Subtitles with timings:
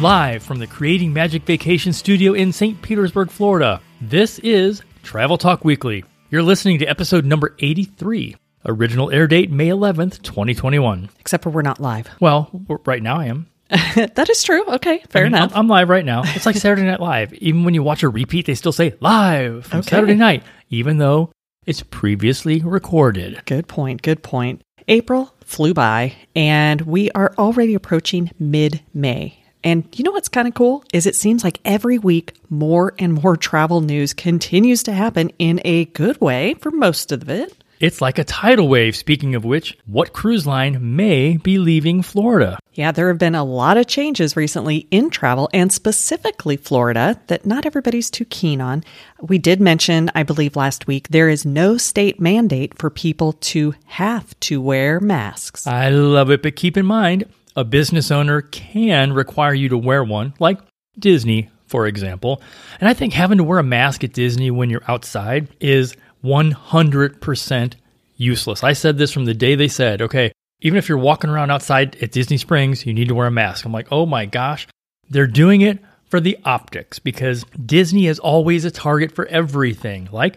[0.00, 2.80] Live from the Creating Magic Vacation Studio in St.
[2.82, 6.04] Petersburg, Florida, this is Travel Talk Weekly.
[6.30, 8.36] You're listening to episode number 83.
[8.64, 11.10] Original air date May 11th, 2021.
[11.18, 12.08] Except for we're not live.
[12.20, 12.48] Well,
[12.86, 13.48] right now I am.
[13.70, 14.64] that is true.
[14.74, 15.50] Okay, fair I mean, enough.
[15.52, 16.22] I'm, I'm live right now.
[16.24, 17.32] It's like Saturday Night Live.
[17.34, 19.90] Even when you watch a repeat, they still say live from Okay.
[19.90, 21.32] Saturday night, even though
[21.66, 23.42] it's previously recorded.
[23.46, 24.02] good point.
[24.02, 24.62] Good point.
[24.86, 29.42] April flew by, and we are already approaching mid May.
[29.68, 33.12] And you know what's kind of cool is it seems like every week more and
[33.22, 37.52] more travel news continues to happen in a good way for most of it.
[37.78, 38.96] It's like a tidal wave.
[38.96, 42.58] Speaking of which, what cruise line may be leaving Florida?
[42.72, 47.44] Yeah, there have been a lot of changes recently in travel and specifically Florida that
[47.44, 48.84] not everybody's too keen on.
[49.20, 53.74] We did mention, I believe last week, there is no state mandate for people to
[53.84, 55.66] have to wear masks.
[55.66, 57.26] I love it, but keep in mind,
[57.58, 60.60] a business owner can require you to wear one, like
[60.96, 62.40] Disney, for example.
[62.80, 67.72] And I think having to wear a mask at Disney when you're outside is 100%
[68.16, 68.62] useless.
[68.62, 71.96] I said this from the day they said, okay, even if you're walking around outside
[72.00, 73.64] at Disney Springs, you need to wear a mask.
[73.64, 74.68] I'm like, oh my gosh,
[75.10, 80.36] they're doing it for the optics because Disney is always a target for everything, like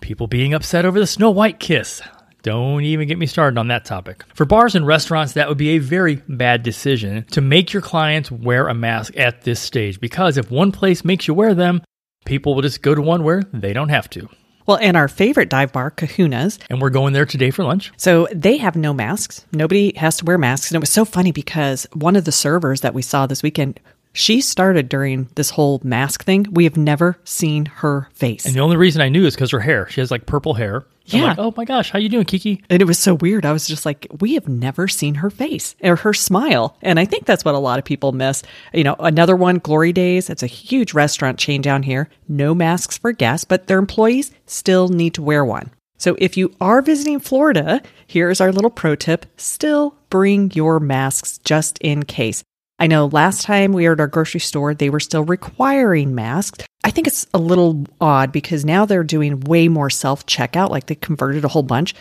[0.00, 2.00] people being upset over the Snow White kiss.
[2.42, 4.24] Don't even get me started on that topic.
[4.34, 8.30] For bars and restaurants, that would be a very bad decision to make your clients
[8.32, 11.82] wear a mask at this stage because if one place makes you wear them,
[12.24, 14.28] people will just go to one where they don't have to.
[14.66, 17.92] Well, and our favorite dive bar, Kahuna's, And we're going there today for lunch.
[17.96, 19.44] so they have no masks.
[19.52, 20.70] Nobody has to wear masks.
[20.70, 23.80] And it was so funny because one of the servers that we saw this weekend,
[24.12, 26.46] she started during this whole mask thing.
[26.50, 28.46] We have never seen her face.
[28.46, 29.88] And the only reason I knew is because her hair.
[29.88, 30.84] She has like purple hair.
[31.06, 31.28] Yeah.
[31.28, 32.62] like, oh my gosh, how you doing, Kiki?
[32.70, 33.44] And it was so weird.
[33.44, 36.76] I was just like, we have never seen her face or her smile.
[36.82, 38.42] And I think that's what a lot of people miss.
[38.72, 40.30] You know, another one, Glory Days.
[40.30, 42.08] It's a huge restaurant chain down here.
[42.28, 45.70] No masks for guests, but their employees still need to wear one.
[45.98, 49.26] So if you are visiting Florida, here's our little pro tip.
[49.36, 52.42] Still bring your masks just in case.
[52.82, 56.66] I know last time we were at our grocery store, they were still requiring masks.
[56.82, 60.86] I think it's a little odd because now they're doing way more self checkout, like
[60.86, 61.94] they converted a whole bunch.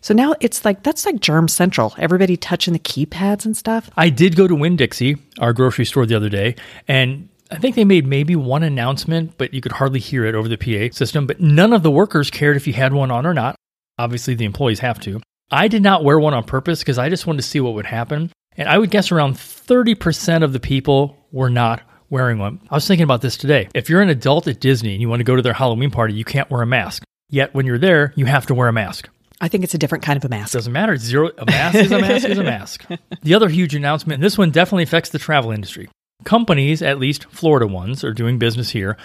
[0.00, 1.92] So now it's like that's like germ central.
[1.98, 3.90] Everybody touching the keypads and stuff.
[3.96, 6.54] I did go to Winn Dixie, our grocery store, the other day,
[6.86, 10.46] and I think they made maybe one announcement, but you could hardly hear it over
[10.46, 11.26] the PA system.
[11.26, 13.56] But none of the workers cared if you had one on or not.
[13.98, 15.20] Obviously, the employees have to.
[15.50, 17.86] I did not wear one on purpose because I just wanted to see what would
[17.86, 18.30] happen.
[18.56, 19.36] And I would guess around
[19.68, 22.58] 30% of the people were not wearing one.
[22.70, 23.68] I was thinking about this today.
[23.74, 26.14] If you're an adult at Disney and you want to go to their Halloween party,
[26.14, 27.02] you can't wear a mask.
[27.28, 29.10] Yet when you're there, you have to wear a mask.
[29.42, 30.54] I think it's a different kind of a mask.
[30.54, 30.96] Doesn't matter.
[30.96, 32.86] Zero a mask is a mask is a mask.
[33.22, 35.90] The other huge announcement, and this one definitely affects the travel industry.
[36.24, 38.96] Companies, at least Florida ones, are doing business here,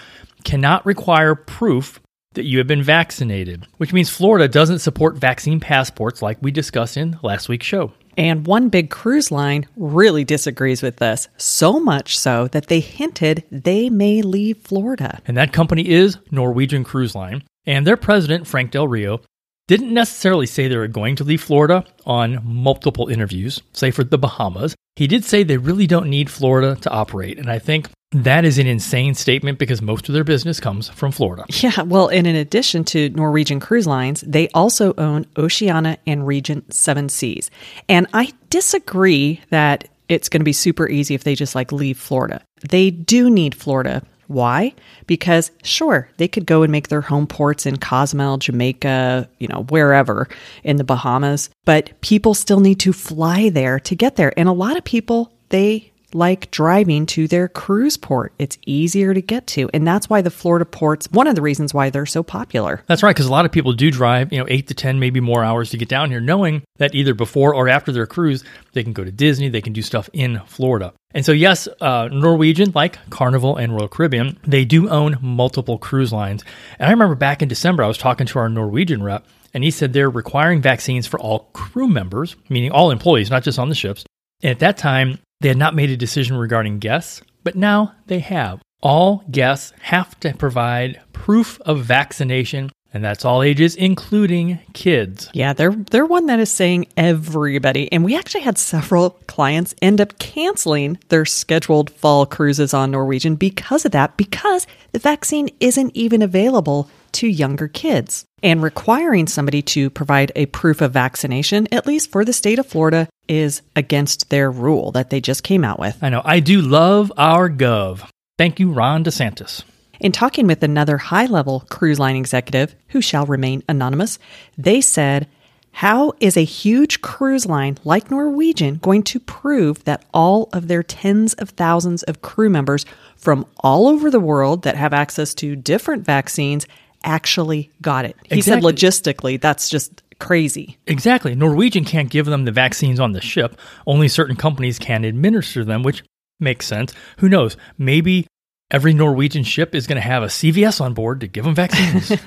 [0.44, 2.00] cannot require proof
[2.32, 6.96] that you have been vaccinated, which means Florida doesn't support vaccine passports like we discussed
[6.96, 7.92] in last week's show.
[8.16, 13.44] And one big cruise line really disagrees with this, so much so that they hinted
[13.50, 15.20] they may leave Florida.
[15.26, 17.42] And that company is Norwegian Cruise Line.
[17.66, 19.20] And their president, Frank Del Rio,
[19.66, 24.18] didn't necessarily say they were going to leave Florida on multiple interviews, say for the
[24.18, 24.74] Bahamas.
[24.96, 27.38] He did say they really don't need Florida to operate.
[27.38, 31.12] And I think that is an insane statement because most of their business comes from
[31.12, 31.44] Florida.
[31.64, 36.74] Yeah, well, and in addition to Norwegian Cruise Lines, they also own Oceania and Regent
[36.74, 37.50] Seven Seas.
[37.88, 41.98] And I disagree that it's going to be super easy if they just like leave
[41.98, 42.42] Florida.
[42.68, 44.02] They do need Florida.
[44.26, 44.74] Why?
[45.06, 49.64] Because sure, they could go and make their home ports in Cozumel, Jamaica, you know,
[49.70, 50.28] wherever
[50.62, 54.38] in the Bahamas, but people still need to fly there to get there.
[54.38, 58.32] And a lot of people, they like driving to their cruise port.
[58.38, 59.68] It's easier to get to.
[59.74, 62.82] And that's why the Florida ports, one of the reasons why they're so popular.
[62.86, 65.20] That's right, because a lot of people do drive, you know, eight to 10, maybe
[65.20, 68.84] more hours to get down here, knowing that either before or after their cruise, they
[68.84, 70.92] can go to Disney, they can do stuff in Florida.
[71.12, 76.12] And so, yes, uh, Norwegian, like Carnival and Royal Caribbean, they do own multiple cruise
[76.12, 76.44] lines.
[76.78, 79.70] And I remember back in December, I was talking to our Norwegian rep, and he
[79.70, 83.74] said they're requiring vaccines for all crew members, meaning all employees, not just on the
[83.74, 84.04] ships.
[84.42, 88.20] And at that time, they had not made a decision regarding guests, but now they
[88.20, 88.60] have.
[88.82, 95.28] all guests have to provide proof of vaccination, and that's all ages, including kids.
[95.34, 97.92] Yeah, they're they're one that is saying everybody.
[97.92, 103.34] And we actually had several clients end up canceling their scheduled fall cruises on Norwegian
[103.34, 108.24] because of that, because the vaccine isn't even available to younger kids.
[108.42, 112.66] And requiring somebody to provide a proof of vaccination, at least for the state of
[112.66, 115.98] Florida, is against their rule that they just came out with.
[116.02, 116.22] I know.
[116.24, 118.08] I do love our Gov.
[118.36, 119.64] Thank you, Ron DeSantis.
[120.04, 124.18] In talking with another high level cruise line executive who shall remain anonymous,
[124.58, 125.26] they said,
[125.72, 130.82] How is a huge cruise line like Norwegian going to prove that all of their
[130.82, 132.84] tens of thousands of crew members
[133.16, 136.66] from all over the world that have access to different vaccines
[137.02, 138.14] actually got it?
[138.26, 138.76] He Exactly.
[138.76, 140.76] said, logistically, that's just crazy.
[140.86, 141.34] Exactly.
[141.34, 143.58] Norwegian can't give them the vaccines on the ship.
[143.86, 146.04] Only certain companies can administer them, which
[146.40, 146.92] makes sense.
[147.20, 147.56] Who knows?
[147.78, 148.26] Maybe
[148.74, 152.12] every Norwegian ship is going to have a CVS on board to give them vaccines.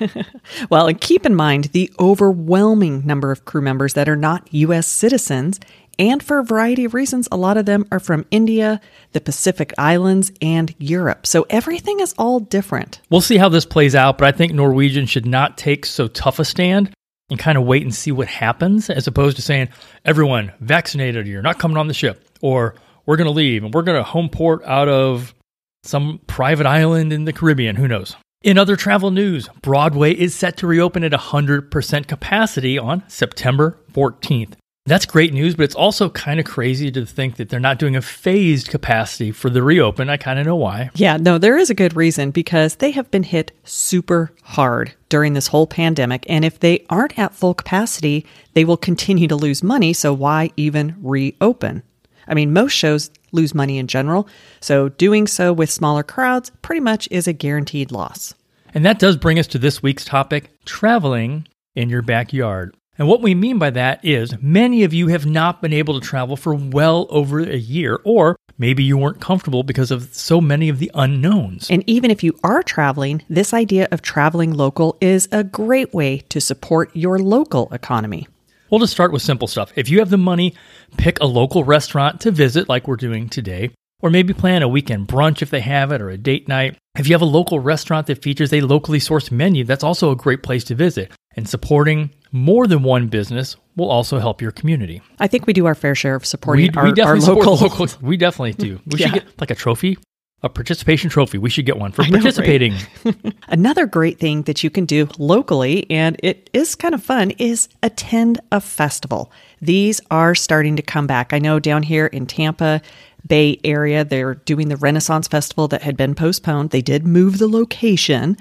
[0.70, 4.86] Well, and keep in mind the overwhelming number of crew members that are not U.S.
[4.86, 5.60] citizens.
[5.98, 8.80] And for a variety of reasons, a lot of them are from India,
[9.12, 11.26] the Pacific Islands, and Europe.
[11.26, 13.00] So everything is all different.
[13.10, 16.38] we'll see how this plays out, but I think Norwegian should not take so tough
[16.38, 16.94] a stand
[17.30, 19.68] and kind of wait and see what happens as opposed to saying,
[20.04, 22.74] everyone vaccinated, you're not coming on the ship, or
[23.04, 25.34] we're going to leave and we're going to home port out of
[25.82, 27.76] some private island in the Caribbean.
[27.76, 28.16] Who knows?
[28.42, 34.52] In other travel news, Broadway is set to reopen at 100% capacity on September 14th.
[34.86, 37.94] That's great news, but it's also kind of crazy to think that they're not doing
[37.94, 40.08] a phased capacity for the reopen.
[40.08, 40.90] I kind of know why.
[40.94, 45.34] Yeah, no, there is a good reason because they have been hit super hard during
[45.34, 46.24] this whole pandemic.
[46.26, 48.24] And if they aren't at full capacity,
[48.54, 49.92] they will continue to lose money.
[49.92, 51.82] So why even reopen?
[52.26, 54.28] I mean, most shows lose money in general.
[54.60, 58.34] So doing so with smaller crowds pretty much is a guaranteed loss.
[58.74, 62.74] And that does bring us to this week's topic traveling in your backyard.
[62.98, 66.06] And what we mean by that is many of you have not been able to
[66.06, 70.68] travel for well over a year, or maybe you weren't comfortable because of so many
[70.68, 71.70] of the unknowns.
[71.70, 76.18] And even if you are traveling, this idea of traveling local is a great way
[76.28, 78.26] to support your local economy.
[78.70, 79.72] We'll just start with simple stuff.
[79.76, 80.54] If you have the money,
[80.96, 83.70] pick a local restaurant to visit, like we're doing today,
[84.00, 86.76] or maybe plan a weekend brunch if they have it, or a date night.
[86.98, 90.16] If you have a local restaurant that features a locally sourced menu, that's also a
[90.16, 91.10] great place to visit.
[91.36, 95.00] And supporting more than one business will also help your community.
[95.20, 97.56] I think we do our fair share of supporting We, our, we our local.
[97.56, 98.06] support local.
[98.08, 98.80] We definitely do.
[98.86, 99.06] We Yeah.
[99.06, 99.98] should get like a trophy,
[100.42, 101.36] a participation trophy.
[101.38, 102.22] We should get one for know, right?
[102.22, 102.74] participating.
[103.48, 107.68] Another great thing that you can do locally, and it is kind of fun, is
[107.82, 109.32] attend a festival.
[109.60, 111.32] These are starting to come back.
[111.32, 112.80] I know down here in Tampa
[113.26, 116.70] Bay area, they're doing the Renaissance Festival that had been postponed.
[116.70, 118.36] They did move the location,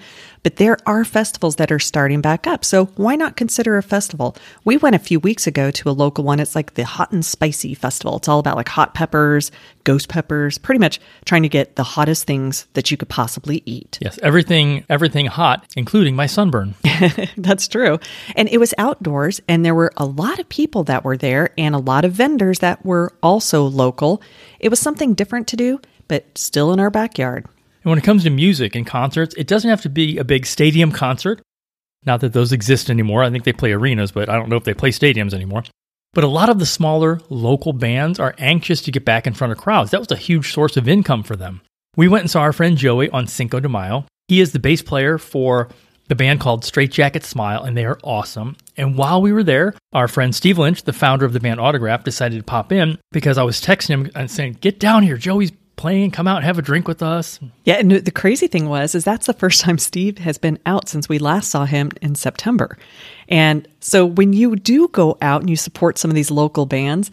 [0.47, 2.63] but there are festivals that are starting back up.
[2.63, 4.33] So why not consider a festival?
[4.63, 6.39] We went a few weeks ago to a local one.
[6.39, 8.15] It's like the Hot and Spicy Festival.
[8.15, 9.51] It's all about like hot peppers,
[9.83, 13.97] ghost peppers, pretty much trying to get the hottest things that you could possibly eat.
[13.99, 16.75] yes, everything, everything hot, including my sunburn.
[17.37, 17.99] That's true.
[18.37, 21.75] And it was outdoors, and there were a lot of people that were there and
[21.75, 24.21] a lot of vendors that were also local.
[24.61, 27.47] It was something different to do, but still in our backyard.
[27.87, 30.45] And when it comes to music and concerts, it doesn't have to be a big
[30.45, 31.41] stadium concert.
[32.05, 33.23] Not that those exist anymore.
[33.23, 35.63] I think they play arenas, but I don't know if they play stadiums anymore.
[36.11, 39.53] But a lot of the smaller local bands are anxious to get back in front
[39.53, 39.91] of crowds.
[39.91, 41.61] That was a huge source of income for them.
[41.95, 44.03] We went and saw our friend Joey on Cinco de Mayo.
[44.27, 45.69] He is the bass player for
[46.09, 48.57] the band called Straight Jacket Smile, and they are awesome.
[48.75, 52.03] And while we were there, our friend Steve Lynch, the founder of the band Autograph,
[52.03, 55.53] decided to pop in because I was texting him and saying, Get down here, Joey's
[55.77, 57.39] playing, come out and have a drink with us.
[57.63, 60.89] Yeah, and the crazy thing was is that's the first time Steve has been out
[60.89, 62.77] since we last saw him in September.
[63.29, 67.09] And so when you do go out and you support some of these local bands,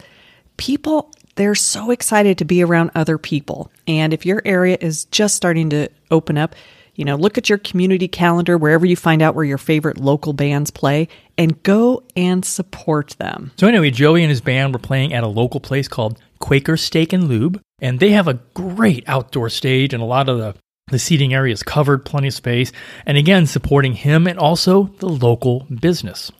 [0.57, 3.71] people they're so excited to be around other people.
[3.87, 6.55] And if your area is just starting to open up,
[6.95, 10.31] you know, look at your community calendar wherever you find out where your favorite local
[10.31, 13.51] bands play and go and support them.
[13.57, 17.13] So anyway, Joey and his band were playing at a local place called Quaker Steak
[17.13, 20.55] and Lube, and they have a great outdoor stage and a lot of the
[20.89, 22.71] the seating area is covered, plenty of space,
[23.07, 26.31] and again supporting him and also the local business.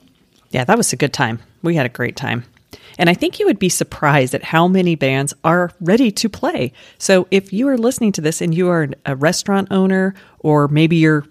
[0.50, 1.40] Yeah, that was a good time.
[1.62, 2.44] We had a great time.
[2.98, 6.72] And I think you would be surprised at how many bands are ready to play.
[6.98, 10.96] So if you are listening to this and you are a restaurant owner, or maybe
[10.96, 11.26] you're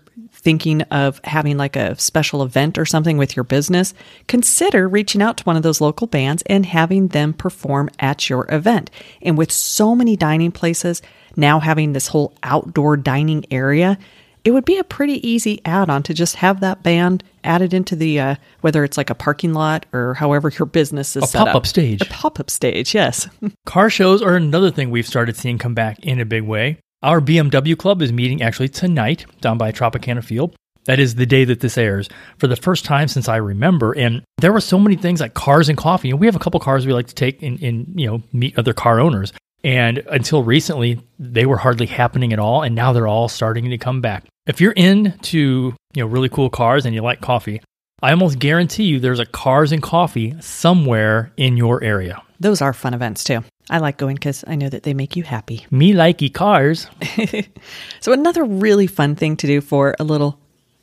[0.45, 3.95] thinking of having like a special event or something with your business,
[4.27, 8.45] consider reaching out to one of those local bands and having them perform at your
[8.53, 8.91] event.
[9.23, 11.01] And with so many dining places
[11.35, 13.97] now having this whole outdoor dining area,
[14.43, 17.95] it would be a pretty easy add on to just have that band added into
[17.95, 21.41] the, uh, whether it's like a parking lot or however your business is A set
[21.41, 21.47] up.
[21.47, 22.01] pop-up stage.
[22.03, 23.27] A pop up stage, yes.
[23.65, 26.77] Car shows are another thing we've started seeing come back in a big way.
[27.05, 30.55] Our BMW club is meeting actually tonight down by Tropicana Field.
[30.85, 32.09] That is the day that this airs
[32.39, 33.93] for the first time since I remember.
[33.93, 36.09] And there were so many things like cars and coffee.
[36.09, 38.57] And we have a couple cars we like to take and, and you know meet
[38.57, 39.31] other car owners.
[39.63, 42.63] And until recently, they were hardly happening at all.
[42.63, 44.25] And now they're all starting to come back.
[44.47, 47.61] If you're into you know really cool cars and you like coffee,
[48.01, 52.23] I almost guarantee you there's a cars and coffee somewhere in your area.
[52.39, 53.43] Those are fun events too.
[53.69, 55.65] I like going because I know that they make you happy.
[55.71, 56.87] Me likey cars.
[57.99, 60.39] So, another really fun thing to do for a little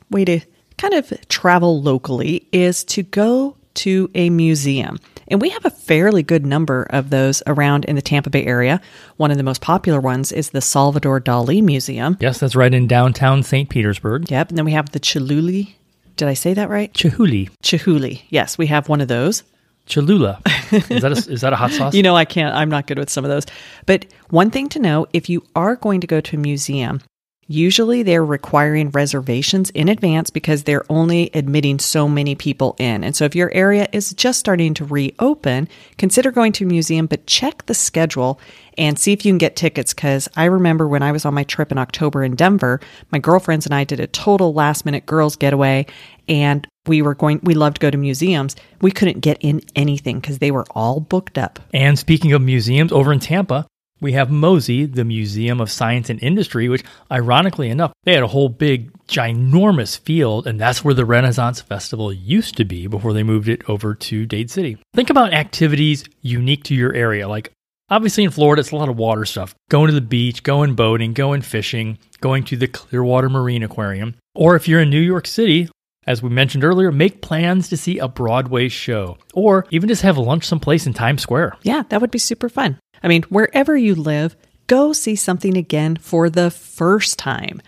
[0.09, 0.41] way to
[0.77, 4.99] kind of travel locally is to go to a museum.
[5.27, 8.81] And we have a fairly good number of those around in the Tampa Bay area.
[9.17, 12.17] One of the most popular ones is the Salvador Dali Museum.
[12.19, 13.69] Yes, that's right in downtown St.
[13.69, 14.29] Petersburg.
[14.29, 14.49] Yep.
[14.49, 15.73] And then we have the Chihuly.
[16.17, 16.93] Did I say that right?
[16.93, 17.49] Chihuly.
[17.63, 18.23] Chihuly.
[18.29, 19.43] Yes, we have one of those.
[19.85, 20.41] Cholula.
[20.71, 21.93] Is that a, is that a hot sauce?
[21.93, 23.45] You know, I can't, I'm not good with some of those.
[23.85, 27.01] But one thing to know if you are going to go to a museum,
[27.47, 33.03] usually they're requiring reservations in advance because they're only admitting so many people in.
[33.03, 37.05] And so if your area is just starting to reopen, consider going to a museum,
[37.05, 38.39] but check the schedule
[38.77, 39.93] and see if you can get tickets.
[39.93, 42.79] Because I remember when I was on my trip in October in Denver,
[43.11, 45.85] my girlfriends and I did a total last minute girls getaway.
[46.27, 48.55] And we were going, we loved to go to museums.
[48.81, 51.59] We couldn't get in anything because they were all booked up.
[51.73, 53.65] And speaking of museums, over in Tampa,
[54.01, 58.27] we have MOSI, the Museum of Science and Industry, which, ironically enough, they had a
[58.27, 63.23] whole big, ginormous field, and that's where the Renaissance Festival used to be before they
[63.23, 64.77] moved it over to Dade City.
[64.93, 67.29] Think about activities unique to your area.
[67.29, 67.53] Like,
[67.89, 71.13] obviously in Florida, it's a lot of water stuff going to the beach, going boating,
[71.13, 74.15] going fishing, going to the Clearwater Marine Aquarium.
[74.35, 75.69] Or if you're in New York City,
[76.07, 80.17] as we mentioned earlier, make plans to see a Broadway show, or even just have
[80.17, 81.57] lunch someplace in Times Square.
[81.63, 82.77] Yeah, that would be super fun.
[83.01, 84.35] I mean, wherever you live,
[84.67, 87.61] go see something again for the first time.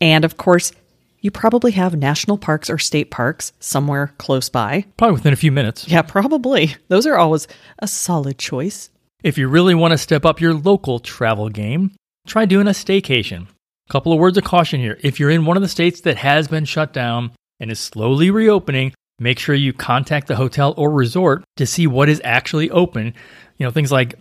[0.00, 0.72] And of course,
[1.20, 4.86] you probably have national parks or state parks somewhere close by.
[4.96, 5.86] Probably within a few minutes.
[5.86, 6.76] Yeah, probably.
[6.88, 7.46] Those are always
[7.78, 8.90] a solid choice.
[9.22, 11.92] If you really want to step up your local travel game,
[12.26, 13.48] try doing a staycation.
[13.90, 14.98] Couple of words of caution here.
[15.02, 18.30] If you're in one of the states that has been shut down and is slowly
[18.30, 23.14] reopening, make sure you contact the hotel or resort to see what is actually open.
[23.58, 24.14] You know, things like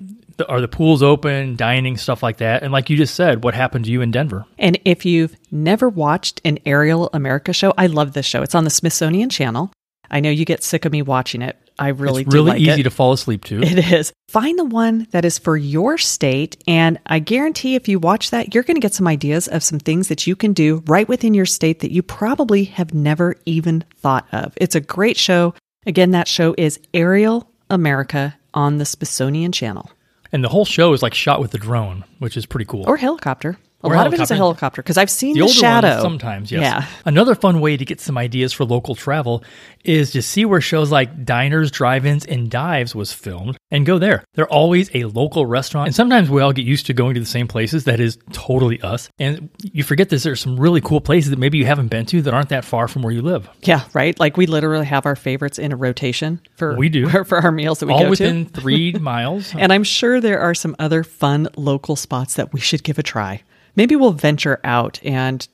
[0.48, 2.63] are the pools open, dining, stuff like that.
[2.63, 4.46] And like you just said, what happened to you in Denver?
[4.58, 8.41] And if you've never watched an Aerial America show, I love this show.
[8.41, 9.72] It's on the Smithsonian Channel.
[10.10, 11.58] I know you get sick of me watching it.
[11.80, 12.84] I really it's really like easy it.
[12.84, 13.62] to fall asleep to.
[13.64, 14.14] It is.
[14.28, 16.62] Find the one that is for your state.
[16.68, 19.80] And I guarantee if you watch that, you're going to get some ideas of some
[19.80, 23.84] things that you can do right within your state that you probably have never even
[23.96, 24.54] thought of.
[24.58, 25.54] It's a great show.
[25.86, 29.90] Again, that show is Aerial America on the Smithsonian Channel
[30.32, 32.84] and the whole show is like shot with a drone, which is pretty cool.
[32.88, 33.58] or helicopter.
[33.82, 34.82] A lot of it is a helicopter.
[34.82, 36.02] because I've seen the the, shadow.
[36.02, 36.62] sometimes, yes.
[36.62, 36.86] Yeah.
[37.06, 39.44] Another fun way to get some ideas for local travel
[39.86, 44.24] is to see where shows like Diners, Drive-Ins, and Dives was filmed and go there.
[44.34, 47.26] They're always a local restaurant, and sometimes we all get used to going to the
[47.26, 47.86] same places.
[47.86, 49.10] That is totally us.
[49.18, 52.22] And you forget that there's some really cool places that maybe you haven't been to
[52.24, 53.50] that aren't that far from where you live.
[53.62, 54.20] Yeah, right.
[54.20, 57.08] Like we literally have our favorites in a rotation for We do.
[57.24, 58.62] for, our meals that we all go within to.
[58.62, 59.56] three miles.
[59.56, 63.04] And I'm sure there are some other fun local spots that we should give a
[63.04, 63.44] try.
[63.76, 65.48] Maybe we'll venture out and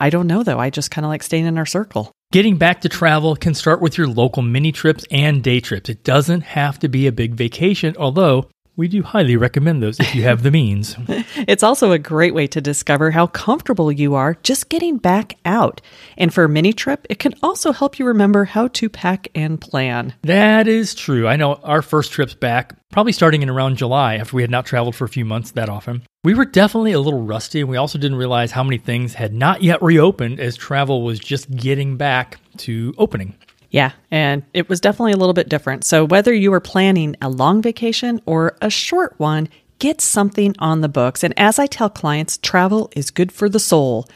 [0.00, 0.58] I don't know though.
[0.58, 2.12] I just kind of like staying in our circle.
[2.32, 5.90] Getting back to travel can start with your local mini trips and day trips.
[5.90, 10.14] It doesn't have to be a big vacation, although we do highly recommend those if
[10.14, 10.96] you have the means.
[11.48, 15.80] It's also a great way to discover how comfortable you are just getting back out.
[16.16, 19.60] And for a mini trip, it can also help you remember how to pack and
[19.60, 20.14] plan.
[20.22, 21.26] That is true.
[21.26, 24.66] I know our first trips back, probably starting in around July after we had not
[24.66, 26.02] traveled for a few months that often.
[26.24, 29.32] We were definitely a little rusty, and we also didn't realize how many things had
[29.32, 33.34] not yet reopened as travel was just getting back to opening.
[33.72, 35.84] Yeah, and it was definitely a little bit different.
[35.84, 39.48] So, whether you are planning a long vacation or a short one,
[39.78, 41.24] get something on the books.
[41.24, 44.06] And as I tell clients, travel is good for the soul.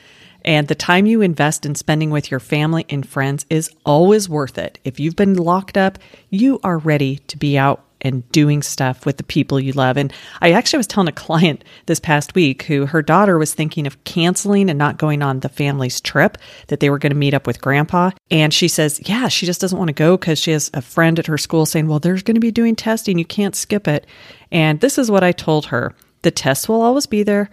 [0.45, 4.59] And the time you invest in spending with your family and friends is always worth
[4.59, 4.79] it.
[4.85, 5.99] If you've been locked up,
[6.29, 9.97] you are ready to be out and doing stuff with the people you love.
[9.97, 13.87] And I actually was telling a client this past week who her daughter was thinking
[13.87, 16.39] of canceling and not going on the family's trip
[16.69, 18.11] that they were going to meet up with grandpa.
[18.31, 21.19] And she says, yeah, she just doesn't want to go because she has a friend
[21.19, 23.19] at her school saying, well, there's going to be doing testing.
[23.19, 24.07] You can't skip it.
[24.53, 27.51] And this is what I told her the test will always be there.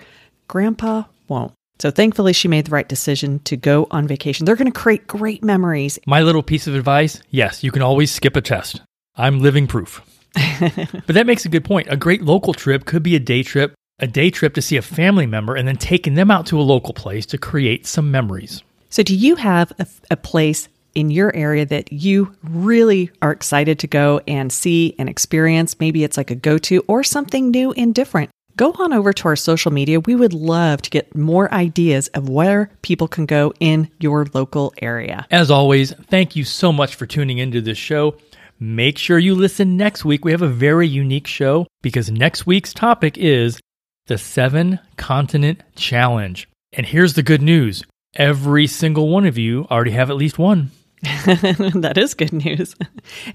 [0.48, 1.54] Grandpa won't.
[1.80, 4.46] So thankfully, she made the right decision to go on vacation.
[4.46, 6.00] They're going to create great memories.
[6.06, 8.82] My little piece of advice yes, you can always skip a test.
[9.16, 10.02] I'm living proof.
[10.60, 11.88] but that makes a good point.
[11.90, 14.82] A great local trip could be a day trip, a day trip to see a
[14.82, 18.64] family member, and then taking them out to a local place to create some memories.
[18.90, 23.80] So, do you have a, a place in your area that you really are excited
[23.80, 25.80] to go and see and experience?
[25.80, 29.28] Maybe it's like a go to or something new and different go on over to
[29.28, 30.00] our social media.
[30.00, 34.74] We would love to get more ideas of where people can go in your local
[34.82, 35.26] area.
[35.32, 38.16] As always, thank you so much for tuning into this show.
[38.64, 40.24] Make sure you listen next week.
[40.24, 43.60] We have a very unique show because next week's topic is
[44.08, 46.48] the seven continent challenge.
[46.72, 47.84] And here's the good news
[48.16, 50.72] every single one of you already have at least one.
[51.26, 52.76] that is good news.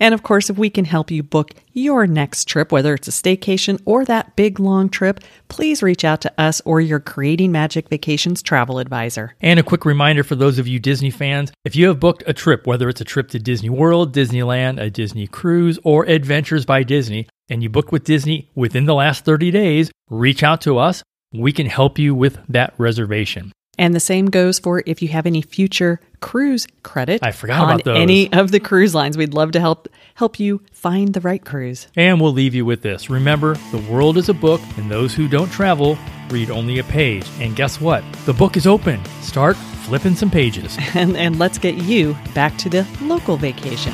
[0.01, 3.11] And of course, if we can help you book your next trip, whether it's a
[3.11, 7.91] staycation or that big long trip, please reach out to us or your Creating Magic
[7.91, 9.35] Vacations travel advisor.
[9.43, 12.33] And a quick reminder for those of you Disney fans if you have booked a
[12.33, 16.83] trip, whether it's a trip to Disney World, Disneyland, a Disney cruise, or Adventures by
[16.83, 21.03] Disney, and you booked with Disney within the last 30 days, reach out to us.
[21.35, 23.53] We can help you with that reservation.
[23.79, 27.23] And the same goes for if you have any future cruise credit.
[27.23, 27.97] I forgot on about those.
[27.97, 29.17] any of the cruise lines.
[29.17, 31.87] We'd love to help help you find the right cruise.
[31.95, 33.09] And we'll leave you with this.
[33.09, 35.97] Remember, the world is a book, and those who don't travel
[36.29, 37.27] read only a page.
[37.39, 38.05] And guess what?
[38.27, 39.01] The book is open.
[39.23, 40.77] Start flipping some pages.
[40.95, 43.93] And and let's get you back to the local vacation.